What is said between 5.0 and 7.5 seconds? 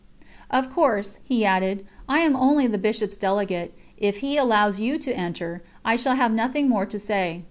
enter, I shall have nothing more to say."